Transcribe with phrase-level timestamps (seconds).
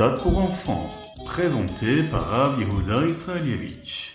[0.00, 0.90] Ritat pour enfants,
[1.26, 2.60] présenté par Rav
[3.10, 4.12] Israelievich.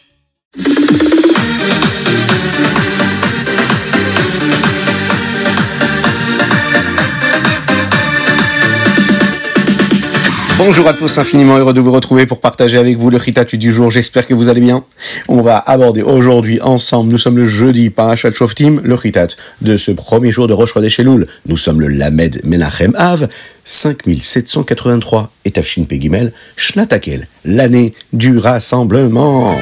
[10.59, 13.73] Bonjour à tous, infiniment heureux de vous retrouver pour partager avec vous le Ritatu du
[13.73, 13.89] jour.
[13.89, 14.85] J'espère que vous allez bien.
[15.27, 19.29] On va aborder aujourd'hui ensemble, nous sommes le jeudi, Parashat Shoftim, le Ritat
[19.61, 21.27] de ce premier jour de Rosh Chodesh Elul.
[21.47, 23.27] Nous sommes le Lamed Menachem Av,
[23.65, 29.57] 5783, et Tafshin Pegimel, Shnatakel, l'année du rassemblement.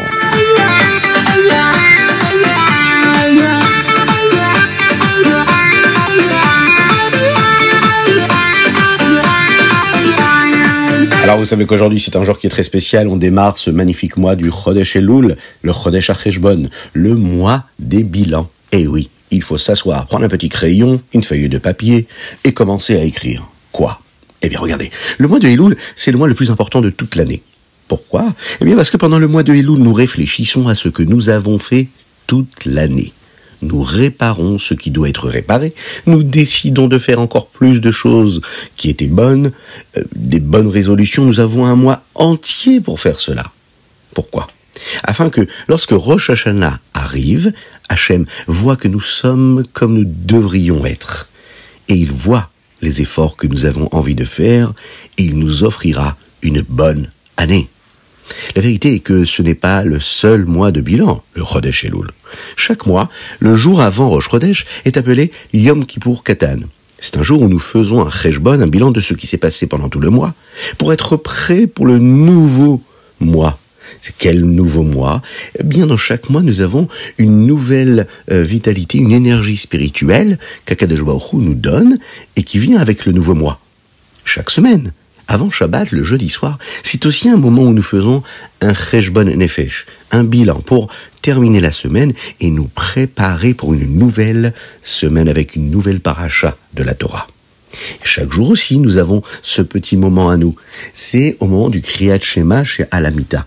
[11.32, 13.08] Alors vous savez qu'aujourd'hui c'est un jour qui est très spécial.
[13.08, 18.50] On démarre ce magnifique mois du Chodesh Elul, le Chodesh Acheshbon, le mois des bilans.
[18.74, 22.06] Et oui, il faut s'asseoir, prendre un petit crayon, une feuille de papier
[22.44, 23.48] et commencer à écrire.
[23.72, 24.02] Quoi?
[24.42, 27.16] Eh bien regardez, le mois de Elul, c'est le mois le plus important de toute
[27.16, 27.42] l'année.
[27.88, 28.34] Pourquoi?
[28.60, 31.30] Eh bien parce que pendant le mois de Elul, nous réfléchissons à ce que nous
[31.30, 31.88] avons fait
[32.28, 33.14] toute l'année
[33.62, 35.74] nous réparons ce qui doit être réparé,
[36.06, 38.42] nous décidons de faire encore plus de choses
[38.78, 39.52] qui étaient bonnes,
[39.98, 43.52] euh, des bonnes résolutions, nous avons un mois entier pour faire cela.
[44.14, 44.48] Pourquoi?
[45.04, 47.54] Afin que lorsque Rosh Hashanah arrive,
[47.90, 51.30] Hachem voit que nous sommes comme nous devrions être.
[51.88, 52.50] Et il voit
[52.82, 54.74] les efforts que nous avons envie de faire
[55.18, 57.70] et il nous offrira une bonne année.
[58.56, 62.08] La vérité est que ce n'est pas le seul mois de bilan, le Chodesh Elul.
[62.56, 66.60] Chaque mois, le jour avant Rosh Chodesh est appelé Yom Kippur Katan.
[67.00, 69.68] C'est un jour où nous faisons un cheshbon, un bilan de ce qui s'est passé
[69.68, 70.36] pendant tout le mois,
[70.78, 72.82] pour être prêts pour le nouveau
[73.20, 73.58] mois.
[74.18, 75.22] Quel nouveau mois?
[75.60, 76.88] Eh bien, dans chaque mois, nous avons
[77.18, 81.02] une nouvelle euh, vitalité, une énergie spirituelle qu'Akadosh
[81.34, 81.98] nous donne
[82.36, 83.60] et qui vient avec le nouveau mois.
[84.24, 84.94] Chaque semaine,
[85.32, 88.22] avant Shabbat, le jeudi soir, c'est aussi un moment où nous faisons
[88.60, 90.90] un cheshbon nefesh, un bilan pour
[91.22, 92.12] terminer la semaine
[92.42, 94.54] et nous préparer pour une nouvelle
[94.84, 97.28] semaine avec une nouvelle paracha de la Torah.
[98.04, 100.58] Chaque jour aussi, nous avons ce petit moment à nous.
[100.94, 103.46] C'est au moment du Kriyat Shema chez Alamita.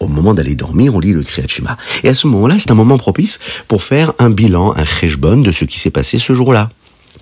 [0.00, 1.78] Au moment d'aller dormir, on lit le Kriyat Shema.
[2.02, 5.52] Et à ce moment-là, c'est un moment propice pour faire un bilan, un cheshbon de
[5.52, 6.70] ce qui s'est passé ce jour-là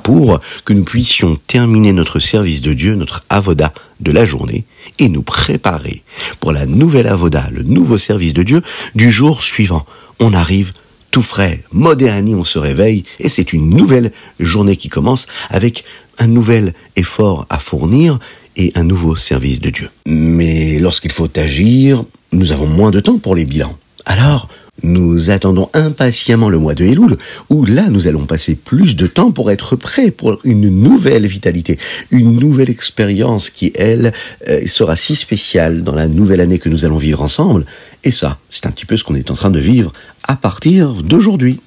[0.03, 4.65] pour que nous puissions terminer notre service de Dieu, notre avoda de la journée,
[4.99, 6.03] et nous préparer
[6.41, 8.63] pour la nouvelle avoda, le nouveau service de Dieu
[8.95, 9.87] du jour suivant.
[10.19, 10.73] On arrive
[11.11, 15.85] tout frais, moderni, on se réveille, et c'est une nouvelle journée qui commence avec
[16.19, 18.19] un nouvel effort à fournir
[18.57, 19.91] et un nouveau service de Dieu.
[20.07, 23.77] Mais lorsqu'il faut agir, nous avons moins de temps pour les bilans.
[24.07, 24.49] Alors,
[24.83, 27.17] nous attendons impatiemment le mois de Elul,
[27.49, 31.79] où là nous allons passer plus de temps pour être prêts pour une nouvelle vitalité,
[32.11, 34.13] une nouvelle expérience qui, elle,
[34.49, 37.67] euh, sera si spéciale dans la nouvelle année que nous allons vivre ensemble.
[38.05, 39.93] Et ça, c'est un petit peu ce qu'on est en train de vivre
[40.25, 41.61] à partir d'aujourd'hui.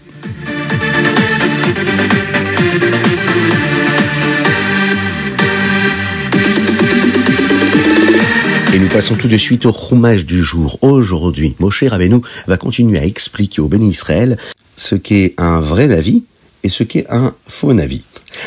[8.73, 10.79] Et nous passons tout de suite au roumage du jour.
[10.81, 14.35] Aujourd'hui, Moshe Rabbeinu va continuer à expliquer au béni Israël
[14.77, 16.23] ce qu'est un vrai navi
[16.63, 18.01] et ce qu'est un faux navi.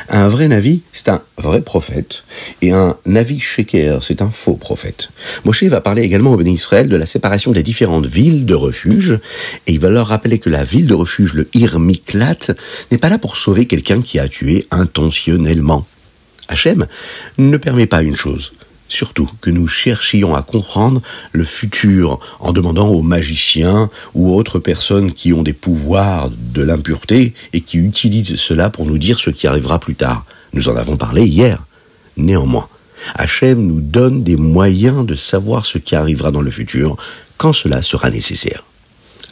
[0.08, 2.24] Un vrai navi, c'est un vrai prophète,
[2.60, 5.10] et un navi sheker, c'est un faux prophète.
[5.44, 9.20] Moshe va parler également au béni Israël de la séparation des différentes villes de refuge,
[9.68, 12.52] et il va leur rappeler que la ville de refuge, le Irmiklat,
[12.90, 15.86] n'est pas là pour sauver quelqu'un qui a tué intentionnellement.
[16.48, 16.88] Hachem
[17.38, 18.54] ne permet pas une chose,
[18.88, 21.02] Surtout que nous cherchions à comprendre
[21.32, 27.34] le futur en demandant aux magiciens ou autres personnes qui ont des pouvoirs de l'impureté
[27.52, 30.24] et qui utilisent cela pour nous dire ce qui arrivera plus tard.
[30.52, 31.64] Nous en avons parlé hier.
[32.16, 32.68] Néanmoins,
[33.14, 36.96] Hachem nous donne des moyens de savoir ce qui arrivera dans le futur
[37.36, 38.64] quand cela sera nécessaire.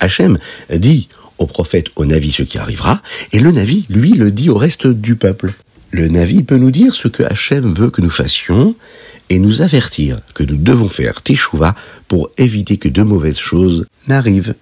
[0.01, 0.39] Hachem
[0.71, 3.03] dit au prophète au Navi ce qui arrivera,
[3.33, 5.53] et le Navi, lui, le dit au reste du peuple.
[5.91, 8.75] Le Navi peut nous dire ce que Hachem veut que nous fassions,
[9.31, 11.75] et nous avertir que nous devons faire teshuva
[12.09, 14.55] pour éviter que de mauvaises choses n'arrivent.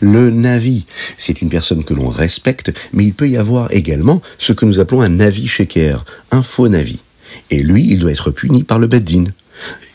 [0.00, 0.84] Le navi,
[1.16, 4.80] c'est une personne que l'on respecte, mais il peut y avoir également ce que nous
[4.80, 6.98] appelons un navi sheker, un faux navi.
[7.50, 9.24] Et lui, il doit être puni par le beddin.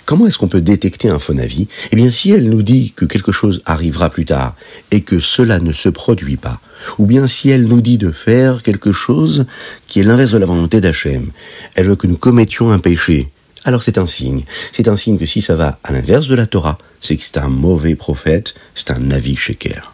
[0.06, 1.68] Comment est-ce qu'on peut détecter un faux navi?
[1.92, 4.56] Eh bien, si elle nous dit que quelque chose arrivera plus tard
[4.92, 6.62] et que cela ne se produit pas,
[7.00, 9.46] ou bien si elle nous dit de faire quelque chose
[9.88, 11.32] qui est l'inverse de la volonté d'Hachem,
[11.74, 13.30] elle veut que nous commettions un péché,
[13.66, 14.44] alors c'est un signe.
[14.72, 17.38] C'est un signe que si ça va à l'inverse de la Torah, c'est que c'est
[17.38, 19.92] un mauvais prophète, c'est un avis sheker.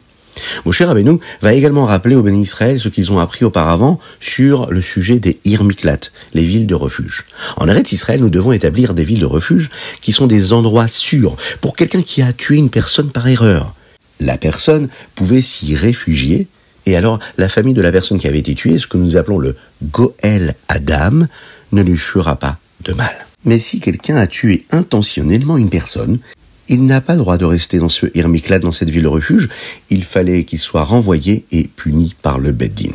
[0.65, 4.81] Moshe Rabbeinu va également rappeler aux bénis Israël ce qu'ils ont appris auparavant sur le
[4.81, 5.99] sujet des Irmiklat,
[6.33, 7.25] les villes de refuge.
[7.57, 9.69] En Eretz Israël, nous devons établir des villes de refuge
[10.01, 13.73] qui sont des endroits sûrs pour quelqu'un qui a tué une personne par erreur.
[14.19, 16.47] La personne pouvait s'y réfugier
[16.85, 19.39] et alors la famille de la personne qui avait été tuée, ce que nous appelons
[19.39, 21.27] le Goel Adam,
[21.71, 23.27] ne lui fera pas de mal.
[23.45, 26.19] Mais si quelqu'un a tué intentionnellement une personne,
[26.67, 29.49] il n'a pas le droit de rester dans ce Irmiklat, dans cette ville de refuge.
[29.89, 32.93] Il fallait qu'il soit renvoyé et puni par le Beddin.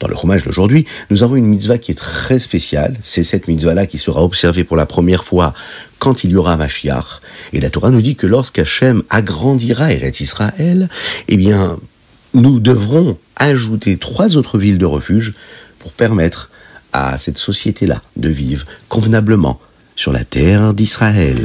[0.00, 2.96] Dans le fromage d'aujourd'hui, nous avons une mitzvah qui est très spéciale.
[3.02, 5.52] C'est cette mitzvah-là qui sera observée pour la première fois
[5.98, 7.20] quand il y aura Mashiach.
[7.52, 10.88] Et la Torah nous dit que lorsqu'Hachem agrandira Eretz Israël,
[11.26, 11.78] eh bien,
[12.34, 15.34] nous devrons ajouter trois autres villes de refuge
[15.80, 16.50] pour permettre
[16.92, 19.60] à cette société-là de vivre convenablement
[19.98, 21.36] sur la terre d'Israël.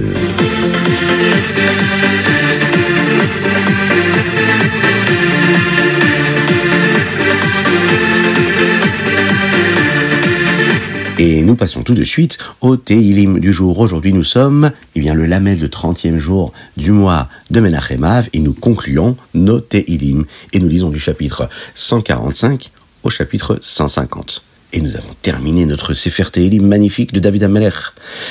[11.17, 13.79] Et nous passons tout de suite au Teilim du jour.
[13.79, 18.39] Aujourd'hui, nous sommes, eh bien, le Lamel, le 30e jour du mois de Menachemav, et
[18.39, 20.25] nous concluons nos Teilim.
[20.51, 22.69] Et nous lisons du chapitre 145
[23.01, 24.43] au chapitre 150.
[24.75, 27.75] Et nous avons terminé notre Sefer Tehillim magnifique de David Amelech.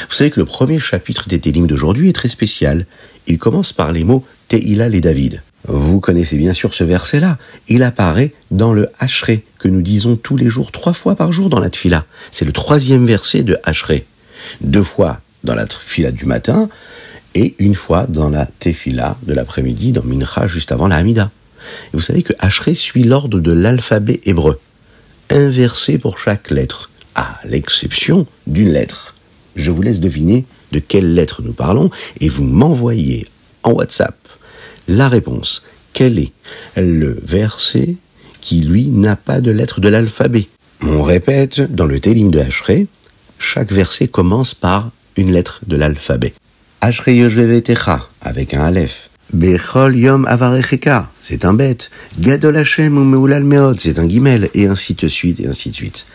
[0.09, 2.85] Vous savez que le premier chapitre des Tehillim d'aujourd'hui est très spécial.
[3.29, 5.41] Il commence par les mots Tehilal et David.
[5.69, 7.39] Vous connaissez bien sûr ce verset-là.
[7.69, 11.49] Il apparaît dans le Hachré, que nous disons tous les jours, trois fois par jour
[11.49, 12.05] dans la Tfila.
[12.33, 14.05] C'est le troisième verset de Hachré.
[14.61, 16.69] Deux fois dans la Tfila du matin
[17.37, 21.31] et une fois dans la Tefila de l'après-midi, dans Mincha, juste avant la Hamida.
[21.94, 24.59] Et vous savez que Hachré suit l'ordre de l'alphabet hébreu
[25.32, 29.14] un verset pour chaque lettre, à l'exception d'une lettre.
[29.56, 31.90] Je vous laisse deviner de quelle lettre nous parlons
[32.20, 33.26] et vous m'envoyez
[33.62, 34.17] en WhatsApp
[34.88, 35.62] la réponse.
[35.94, 36.32] Quel est
[36.76, 37.96] le verset
[38.40, 40.49] qui, lui, n'a pas de lettre de l'alphabet?
[40.82, 42.87] On répète, dans le Télim de Hachré,
[43.38, 46.34] chaque verset commence par une lettre de l'alphabet.
[46.81, 49.08] Hachré Yoshvevetecha, avec un Aleph.
[49.32, 51.90] Bechol Yom Avarecheka, c'est un bête.
[52.19, 55.75] Gadol Hashem ou Meulal Meod, c'est un guimel, et ainsi de suite, et ainsi de
[55.75, 56.06] suite.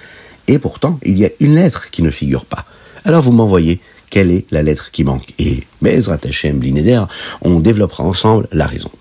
[0.48, 2.66] Et pourtant, il y a une lettre qui ne figure pas.
[3.06, 3.80] Alors vous m'envoyez
[4.10, 5.34] quelle est la lettre qui manque.
[5.40, 7.04] Et Bezrat Hashem, Blinéder,
[7.42, 8.92] on développera ensemble la raison.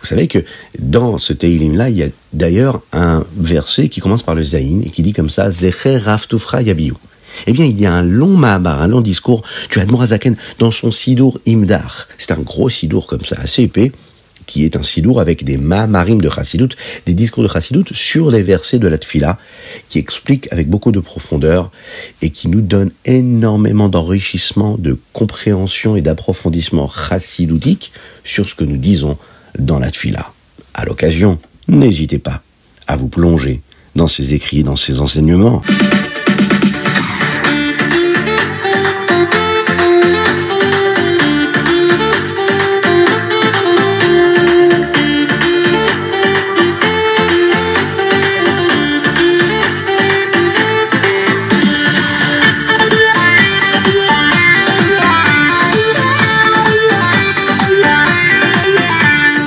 [0.00, 0.38] Vous savez que
[0.78, 4.90] dans ce Teilim-là, il y a d'ailleurs un verset qui commence par le Zayin et
[4.90, 6.96] qui dit comme ça, Zecher Raftufra Yabiou.
[7.46, 9.42] Eh bien, il y a un long Mahabar, un long discours
[9.76, 12.08] as Zaken dans son Sidour Imdar.
[12.18, 13.92] C'est un gros Sidour comme ça, assez épais,
[14.46, 16.68] qui est un Sidour avec des Mahamarim de Chassidut,
[17.06, 19.38] des discours de Chassidut sur les versets de la Tfila,
[19.88, 21.70] qui expliquent avec beaucoup de profondeur
[22.22, 27.92] et qui nous donne énormément d'enrichissement, de compréhension et d'approfondissement chassidutique
[28.24, 29.16] sur ce que nous disons
[29.58, 30.32] dans la Tfila.
[30.74, 31.38] À l'occasion,
[31.68, 32.42] n'hésitez pas
[32.86, 33.62] à vous plonger
[33.96, 35.62] dans ces écrits, dans ces enseignements.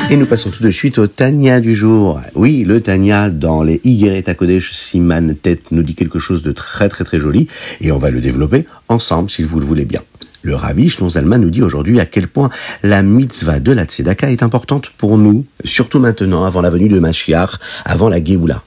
[0.10, 2.22] Et nous passons tout de suite au Tania du jour.
[2.34, 6.88] Oui, le Tania dans les Igeret Kodesh Siman Tête nous dit quelque chose de très
[6.88, 7.48] très très joli
[7.82, 10.00] et on va le développer ensemble si vous le voulez bien.
[10.44, 12.50] Le Rabbi Shlon Zalman nous dit aujourd'hui à quel point
[12.84, 17.00] la mitzvah de la Tzedaka est importante pour nous, surtout maintenant, avant la venue de
[17.00, 18.64] Mashiach, avant la Géoula.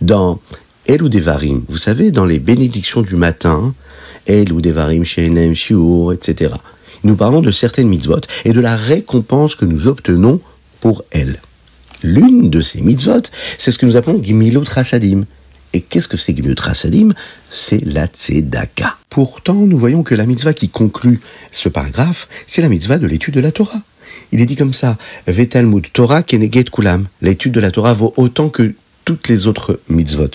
[0.00, 0.40] Dans
[0.86, 3.72] Elou Devarim, vous savez, dans les bénédictions du matin,
[4.26, 6.54] Elou Devarim, Shenem, Shiur, etc.
[7.04, 10.40] Nous parlons de certaines mitzvot et de la récompense que nous obtenons
[10.82, 11.40] pour elle.
[12.02, 13.22] L'une de ces mitzvot,
[13.56, 15.24] c'est ce que nous appelons Gimilot Rasadim.
[15.72, 17.14] Et qu'est-ce que c'est Gimilot Rasadim
[17.48, 18.98] C'est la Tzedaka.
[19.08, 21.20] Pourtant, nous voyons que la mitzvah qui conclut
[21.52, 23.80] ce paragraphe, c'est la mitzvah de l'étude de la Torah.
[24.32, 24.98] Il est dit comme ça,
[25.28, 27.06] Vetalmud Torah Keneget Kulam.
[27.22, 28.74] L'étude de la Torah vaut autant que
[29.04, 30.30] toutes les autres mitzvot.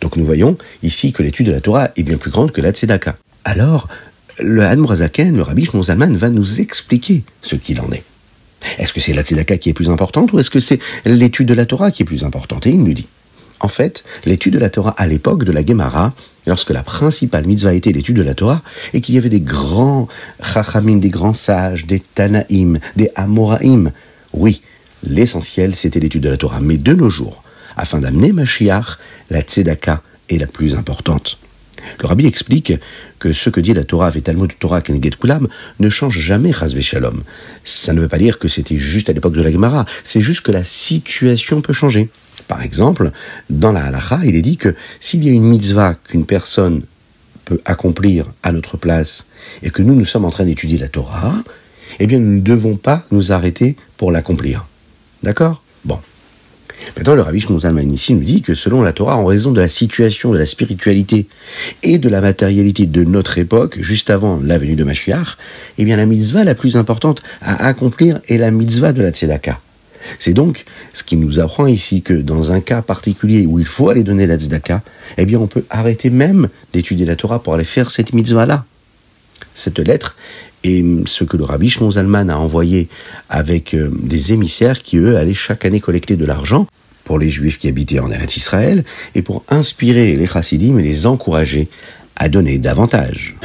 [0.00, 2.70] Donc nous voyons ici que l'étude de la Torah est bien plus grande que la
[2.70, 3.18] Tzedaka.
[3.44, 3.88] Alors,
[4.40, 8.04] le Hadmorazaken, le Rabbi Shmuel va nous expliquer ce qu'il en est.
[8.78, 11.54] Est-ce que c'est la tzedaka qui est plus importante ou est-ce que c'est l'étude de
[11.54, 12.66] la Torah qui est plus importante?
[12.66, 13.06] Et il nous dit,
[13.60, 16.14] en fait, l'étude de la Torah à l'époque de la Gemara,
[16.46, 20.08] lorsque la principale mitzvah était l'étude de la Torah, et qu'il y avait des grands
[20.42, 23.92] chachamim, des grands sages, des tanaïm, des amoraïm,
[24.32, 24.62] oui,
[25.04, 26.60] l'essentiel c'était l'étude de la Torah.
[26.60, 27.42] Mais de nos jours,
[27.76, 28.98] afin d'amener Mashiach,
[29.30, 31.38] la tzedaka est la plus importante.
[32.00, 32.72] Le rabbi explique
[33.18, 35.48] que ce que dit la Torah Talmud Torah Keneget Kulam
[35.78, 37.22] ne change jamais Chazve Shalom.
[37.64, 40.42] Ça ne veut pas dire que c'était juste à l'époque de la Gemara, c'est juste
[40.42, 42.08] que la situation peut changer.
[42.48, 43.12] Par exemple,
[43.50, 46.82] dans la halacha, il est dit que s'il y a une mitzvah qu'une personne
[47.44, 49.26] peut accomplir à notre place
[49.62, 51.34] et que nous, nous sommes en train d'étudier la Torah,
[51.98, 54.66] eh bien, nous ne devons pas nous arrêter pour l'accomplir.
[55.22, 55.62] D'accord?
[55.84, 55.98] Bon.
[56.96, 59.68] Maintenant, le Rabbi Shmuel ici nous dit que selon la Torah, en raison de la
[59.68, 61.26] situation, de la spiritualité
[61.82, 65.38] et de la matérialité de notre époque, juste avant la venue de Mashiach,
[65.78, 69.58] eh bien la mitzvah la plus importante à accomplir est la mitzvah de la tzedaka.
[70.18, 73.88] C'est donc ce qui nous apprend ici que dans un cas particulier où il faut
[73.88, 74.82] aller donner la tzedaka,
[75.16, 78.66] eh bien on peut arrêter même d'étudier la Torah pour aller faire cette mitzvah-là.
[79.54, 80.16] Cette lettre
[80.62, 82.88] et ce que le rabbi Zalman a envoyé
[83.28, 86.66] avec euh, des émissaires qui, eux, allaient chaque année collecter de l'argent
[87.18, 91.68] les juifs qui habitaient en Eretz Israël et pour inspirer les chassidim et les encourager
[92.16, 93.36] à donner davantage.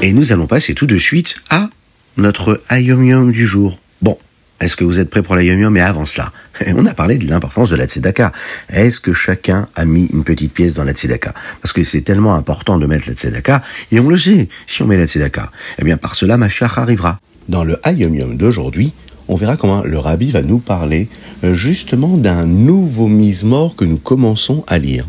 [0.00, 1.68] Et nous allons passer tout de suite à
[2.16, 3.78] notre Ayom du jour.
[4.00, 4.16] Bon,
[4.60, 6.32] est-ce que vous êtes prêts pour la Yom Mais avant cela,
[6.66, 8.32] on a parlé de l'importance de la Tzedaka.
[8.68, 11.34] Est-ce que chacun a mis une petite pièce dans la Tzedaka?
[11.62, 13.62] Parce que c'est tellement important de mettre la Tzedaka,
[13.92, 17.20] et on le sait, si on met la Tzedaka, eh bien par cela Mashiach arrivera.
[17.48, 18.92] Dans le Hayom Yom d'aujourd'hui,
[19.28, 21.08] on verra comment le Rabbi va nous parler
[21.44, 25.06] euh, justement d'un nouveau mise-mort que nous commençons à lire.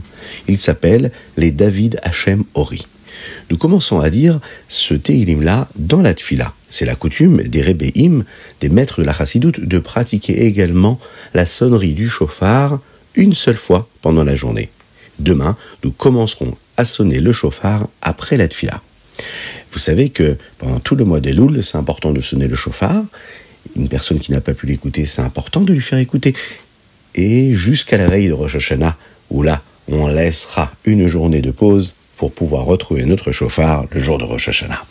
[0.48, 2.86] Il s'appelle les David Hachem Ori
[3.50, 6.53] nous commençons à dire ce Teilim-là dans la Tfila.
[6.70, 8.24] C'est la coutume des Rebbeim,
[8.62, 11.00] des maîtres de la Chassidoute, de pratiquer également
[11.34, 12.80] la sonnerie du chauffard
[13.16, 14.70] une seule fois pendant la journée.
[15.20, 18.82] Demain, nous commencerons à sonner le chauffard après la Tfila.
[19.72, 23.04] Vous savez que pendant tout le mois d'Elul, c'est important de sonner le chauffard.
[23.76, 26.34] Une personne qui n'a pas pu l'écouter, c'est important de lui faire écouter.
[27.16, 28.96] Et jusqu'à la veille de Rosh Hashanah,
[29.30, 34.18] où là, on laissera une journée de pause pour pouvoir retrouver notre chauffard le jour
[34.18, 34.86] de Rosh Hashanah.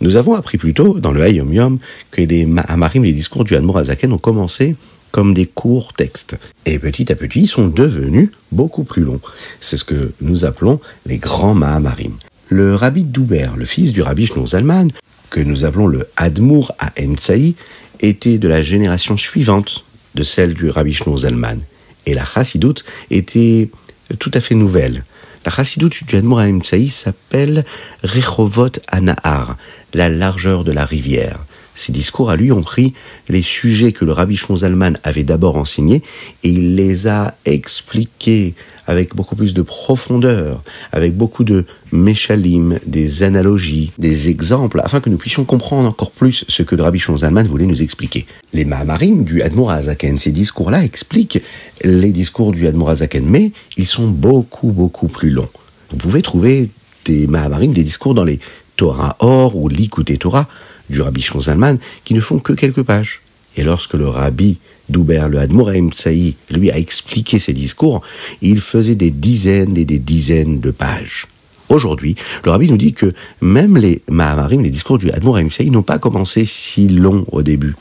[0.00, 1.78] Nous avons appris plus tôt, dans le Hayom Yom,
[2.10, 4.76] que les Amarim, les discours du Admor Azaken ont commencé
[5.10, 6.36] comme des courts textes.
[6.66, 9.20] Et petit à petit, ils sont devenus beaucoup plus longs.
[9.60, 12.12] C'est ce que nous appelons les grands Mahamarim.
[12.48, 14.88] Le rabbi Douber, le fils du rabbi Zalman,
[15.30, 17.54] que nous appelons le Admour à Emtsaï,
[18.00, 19.84] était de la génération suivante
[20.14, 21.60] de celle du rabbi Zalman.
[22.04, 23.70] Et la chassidoute était
[24.18, 25.04] tout à fait nouvelle.
[25.46, 27.64] La chassidoute du Admour Tsaï s'appelle
[28.02, 29.56] Rechovot Anahar,
[29.94, 31.45] la largeur de la rivière.
[31.76, 32.94] Ses discours à lui ont pris
[33.28, 36.02] les sujets que le rabbi Zalman avait d'abord enseignés
[36.42, 38.54] et il les a expliqués
[38.86, 45.10] avec beaucoup plus de profondeur, avec beaucoup de méchalim, des analogies, des exemples, afin que
[45.10, 48.26] nous puissions comprendre encore plus ce que le rabbi Zalman voulait nous expliquer.
[48.54, 51.42] Les Mahamarim du Admour Azaken, ces discours-là expliquent
[51.84, 55.50] les discours du Admour Azaken, mais ils sont beaucoup, beaucoup plus longs.
[55.90, 56.70] Vous pouvez trouver
[57.04, 58.40] des Mahamarim, des discours dans les
[58.76, 60.48] Torah Or ou l'Ikouté Torah,
[60.90, 63.20] du rabbi Zalman qui ne font que quelques pages.
[63.56, 68.02] Et lorsque le rabbi Douber, le Admoraim Tsaï, lui a expliqué ses discours,
[68.40, 71.26] il faisait des dizaines et des dizaines de pages.
[71.68, 72.14] Aujourd'hui,
[72.44, 75.98] le rabbi nous dit que même les Mahamarim, les discours du Admoraim Tsaï, n'ont pas
[75.98, 77.74] commencé si longs au début.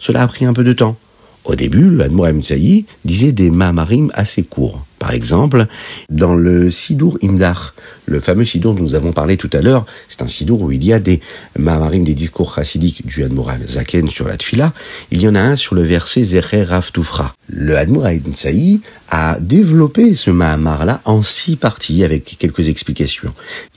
[0.00, 0.96] Cela a pris un peu de temps.
[1.44, 4.84] Au début, le Admoraim Tsaï disait des Mahamarim assez courts.
[4.98, 5.66] Par exemple,
[6.10, 7.74] dans le Sidour Imdar,
[8.06, 10.82] le fameux Sidour dont nous avons parlé tout à l'heure, c'est un Sidour où il
[10.84, 11.20] y a des
[11.58, 14.72] Mahamarim, des discours chassidiques du Admoral Zaken sur la Tfila.
[15.10, 17.34] Il y en a un sur le verset Zecher Rav Toufra.
[17.48, 23.32] Le Admoral Saï a développé ce Mahamar-là en six parties avec quelques explications.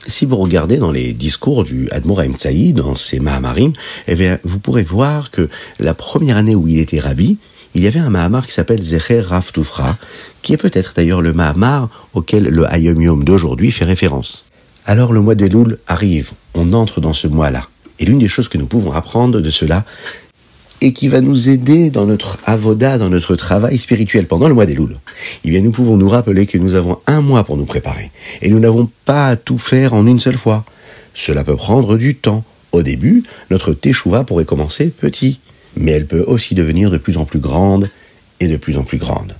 [0.08, 3.74] Si vous regardez dans les discours du Admoral Saï, dans ces Mahamarim,
[4.08, 5.50] eh bien, vous pourrez voir que
[5.80, 7.38] la première année où il était rabbi,
[7.74, 9.98] il y avait un Mahamar qui s'appelle Zecher Rav Toufra,
[10.42, 14.46] qui est peut-être d'ailleurs le Mahamar auquel le Hayom Yom d'aujourd'hui fait référence.
[14.86, 17.68] Alors le mois de Loul arrive, on entre dans ce mois-là.
[18.00, 19.86] Et l'une des choses que nous pouvons apprendre de cela,
[20.82, 24.66] et qui va nous aider dans notre avoda, dans notre travail spirituel pendant le mois
[24.66, 24.98] des Louls.
[25.44, 28.12] Eh bien, nous pouvons nous rappeler que nous avons un mois pour nous préparer.
[28.42, 30.66] Et nous n'avons pas à tout faire en une seule fois.
[31.14, 32.44] Cela peut prendre du temps.
[32.72, 35.40] Au début, notre teshuva pourrait commencer petit
[35.76, 37.90] mais elle peut aussi devenir de plus en plus grande
[38.40, 39.36] et de plus en plus grande,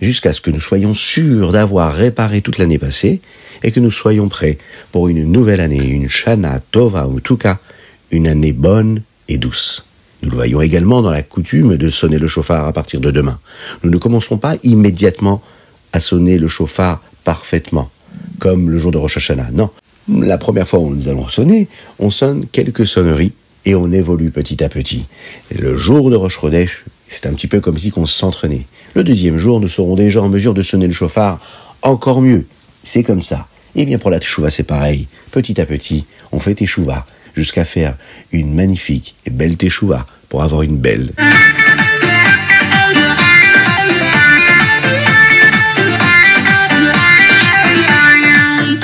[0.00, 3.20] jusqu'à ce que nous soyons sûrs d'avoir réparé toute l'année passée
[3.62, 4.58] et que nous soyons prêts
[4.92, 7.58] pour une nouvelle année, une Shana Tova ou cas,
[8.10, 9.84] une année bonne et douce.
[10.22, 13.38] Nous le voyons également dans la coutume de sonner le chauffard à partir de demain.
[13.82, 15.42] Nous ne commençons pas immédiatement
[15.92, 17.90] à sonner le chauffard parfaitement,
[18.38, 19.50] comme le jour de Rosh Hashanah.
[19.52, 19.70] Non,
[20.08, 21.68] la première fois où nous allons sonner,
[21.98, 23.32] on sonne quelques sonneries
[23.66, 25.06] et on évolue petit à petit.
[25.54, 28.66] Le jour de Rosh Chodesh, c'est un petit peu comme si on s'entraînait.
[28.94, 31.40] Le deuxième jour, nous serons déjà en mesure de sonner le chauffard
[31.82, 32.46] encore mieux.
[32.84, 33.48] C'est comme ça.
[33.74, 35.08] Et bien pour la teshuva, c'est pareil.
[35.32, 37.04] Petit à petit, on fait teshuva
[37.34, 37.96] jusqu'à faire
[38.32, 41.10] une magnifique et belle teshuva pour avoir une belle.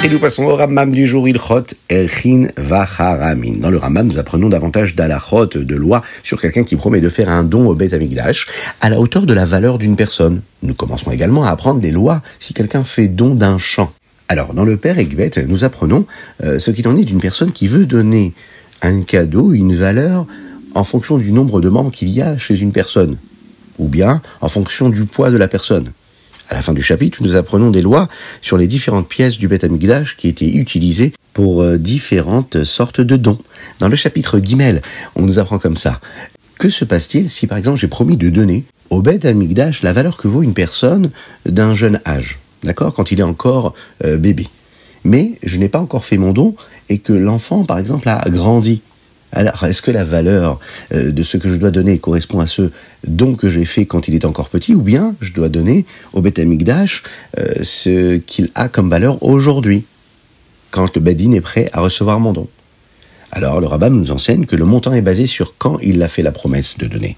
[0.05, 3.59] Et nous passons au Ramam du jour Ilchot Erchin Vacharamin.
[3.61, 7.29] Dans le Ramam, nous apprenons davantage d'alachot, de loi, sur quelqu'un qui promet de faire
[7.29, 8.49] un don au Beth Amikdash
[8.81, 10.41] à la hauteur de la valeur d'une personne.
[10.65, 13.93] Nous commencerons également à apprendre des lois si quelqu'un fait don d'un champ.
[14.27, 16.05] Alors, dans le Père Ekbet, nous apprenons
[16.43, 18.33] euh, ce qu'il en est d'une personne qui veut donner
[18.83, 20.27] un cadeau, une valeur,
[20.75, 23.19] en fonction du nombre de membres qu'il y a chez une personne,
[23.79, 25.93] ou bien en fonction du poids de la personne.
[26.53, 28.09] À la fin du chapitre, nous apprenons des lois
[28.43, 33.17] sur les différentes pièces du Beth Amikdash qui étaient utilisées pour euh, différentes sortes de
[33.17, 33.39] dons.
[33.79, 34.83] Dans le chapitre Guimel,
[35.17, 35.99] on nous apprend comme ça.
[36.59, 40.19] Que se passe-t-il si par exemple j'ai promis de donner au Beth Amikdash la valeur
[40.19, 41.11] que vaut une personne
[41.47, 43.73] d'un jeune âge, d'accord, quand il est encore
[44.05, 44.47] euh, bébé?
[45.05, 46.55] Mais je n'ai pas encore fait mon don
[46.91, 48.83] et que l'enfant, par exemple, a grandi.
[49.33, 50.61] Alors, est-ce que la valeur
[50.93, 52.71] euh, de ce que je dois donner correspond à ce
[53.07, 56.21] don que j'ai fait quand il est encore petit, ou bien je dois donner au
[56.21, 57.03] Beth Amikdash
[57.39, 59.85] euh, ce qu'il a comme valeur aujourd'hui,
[60.71, 62.47] quand le Bedin est prêt à recevoir mon don?
[63.31, 66.23] Alors, le rabbin nous enseigne que le montant est basé sur quand il a fait
[66.23, 67.17] la promesse de donner,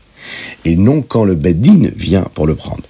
[0.65, 2.85] et non quand le Bedin vient pour le prendre.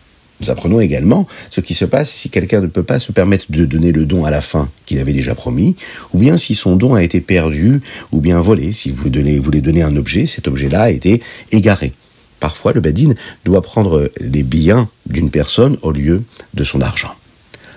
[0.45, 3.65] Nous apprenons également ce qui se passe si quelqu'un ne peut pas se permettre de
[3.65, 5.75] donner le don à la fin qu'il avait déjà promis,
[6.13, 7.81] ou bien si son don a été perdu,
[8.13, 8.75] ou bien volé.
[8.75, 11.95] Si vous voulez donner un objet, cet objet-là a été égaré.
[12.41, 13.15] Parfois, le badin
[13.47, 17.15] doit prendre les biens d'une personne au lieu de son argent.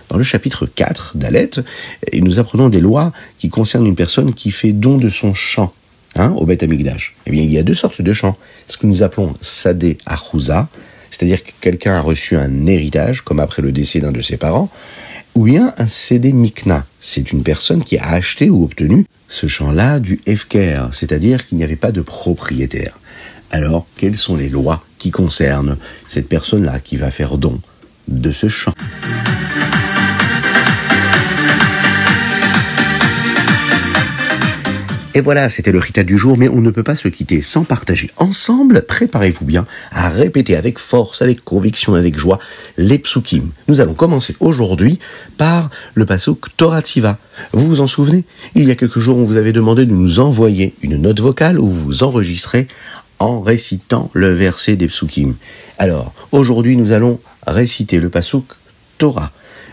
[0.09, 1.51] Dans le chapitre 4 d'Alet,
[2.21, 5.71] nous apprenons des lois qui concernent une personne qui fait don de son champ
[6.15, 7.15] hein, au Beth Amikdash.
[7.27, 8.35] Eh bien, il y a deux sortes de champs.
[8.67, 10.67] Ce que nous appelons Sadeh Achouza,
[11.17, 14.69] c'est-à-dire que quelqu'un a reçu un héritage, comme après le décès d'un de ses parents,
[15.33, 16.85] ou bien un CD Mikna.
[17.01, 21.63] C'est une personne qui a acheté ou obtenu ce champ-là du Efker, c'est-à-dire qu'il n'y
[21.63, 22.99] avait pas de propriétaire.
[23.49, 25.77] Alors, quelles sont les lois qui concernent
[26.07, 27.61] cette personne-là qui va faire don
[28.07, 28.73] de ce champ?
[35.17, 37.63] Et voilà, c'était le Rita du jour, mais on ne peut pas se quitter sans
[37.63, 38.83] partager ensemble.
[38.83, 42.37] Préparez-vous bien à répéter avec force, avec conviction, avec joie
[42.77, 43.49] les psukim.
[43.67, 44.99] Nous allons commencer aujourd'hui
[45.37, 47.17] par le pasuk Torah Tziva.
[47.51, 48.25] Vous vous en souvenez?
[48.53, 51.59] Il y a quelques jours, on vous avait demandé de nous envoyer une note vocale
[51.59, 52.67] où vous vous enregistrez
[53.17, 55.33] en récitant le verset des psukim.
[55.79, 58.45] Alors, aujourd'hui, nous allons réciter le pasuk
[58.99, 59.31] Torah.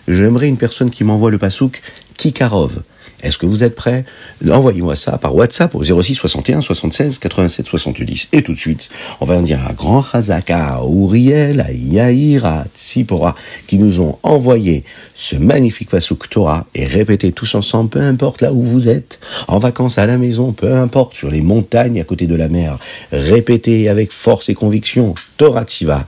[0.09, 1.83] J'aimerais une personne qui m'envoie le pasuk
[2.17, 2.81] Kikarov.
[3.25, 4.05] Est-ce que vous êtes prêts?
[4.49, 8.29] Envoyez-moi ça par WhatsApp au 06 61 76 87 70.
[8.33, 12.65] Et tout de suite, on va dire un grand chazak à Uriel, à Yair, à
[12.75, 13.35] Tsipora,
[13.67, 14.85] qui nous ont envoyé
[15.15, 19.59] ce magnifique Pasuk Torah et répétez tous ensemble, peu importe là où vous êtes, en
[19.59, 22.79] vacances à la maison, peu importe sur les montagnes à côté de la mer,
[23.11, 26.07] répétez avec force et conviction Torah Tziva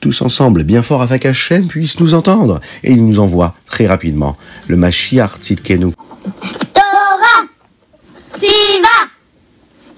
[0.00, 2.60] tous ensemble, bien fort afin qu'Hachem puisse nous entendre.
[2.84, 4.36] Et il nous envoie très rapidement
[4.68, 5.92] le Mashiach Tzidkenu.
[6.72, 7.48] Torah,
[8.38, 9.10] Tiva,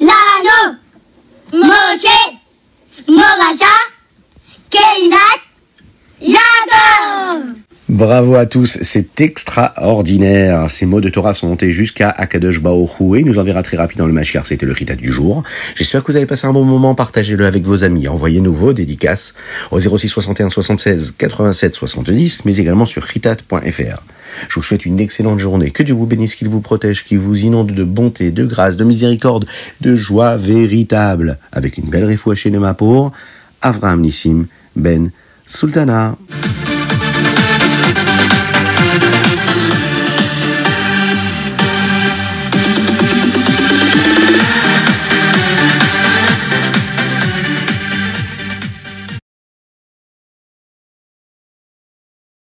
[0.01, 0.79] Lano,
[1.53, 2.39] Moshe,
[3.07, 3.75] Morasha,
[4.71, 5.41] Keinat,
[6.21, 7.68] Jacob.
[7.89, 10.69] Bravo à tous, c'est extraordinaire.
[10.69, 14.13] Ces mots de Torah sont montés jusqu'à Akadosh Baoru et nous enverra très rapidement le
[14.13, 14.45] Mashiach.
[14.45, 15.43] C'était le Rita du jour.
[15.75, 16.95] J'espère que vous avez passé un bon moment.
[16.95, 18.07] Partagez-le avec vos amis.
[18.07, 19.33] Envoyez-nous vos dédicaces
[19.71, 24.03] au 06 61 76 87 70, mais également sur ritat.fr.
[24.51, 25.71] Je vous souhaite une excellente journée.
[25.71, 28.85] Que Dieu vous bénisse, qu'il vous protège, qu'il vous inonde de bonté, de grâce, de
[28.85, 29.47] miséricorde,
[29.81, 31.39] de joie véritable.
[31.53, 33.13] Avec une belle réfouachée de ma pour
[33.63, 34.45] Avraham Nissim
[34.77, 35.11] Ben
[35.47, 36.19] Sultana.